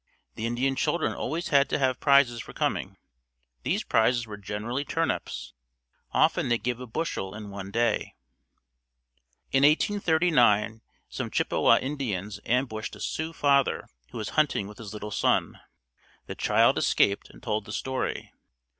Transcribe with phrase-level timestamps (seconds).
[0.33, 2.97] The Indian children always had to have prizes for coming.
[3.61, 5.53] These prizes were generally turnips.
[6.11, 8.15] Often they gave a bushel in one day.
[9.51, 15.11] In 1839 some Chippewa Indians ambushed a Sioux father who was hunting with his little
[15.11, 15.59] son.
[16.25, 18.31] The child escaped and told the story.